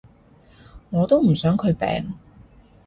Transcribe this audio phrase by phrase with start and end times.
[0.89, 2.15] 我都唔想佢病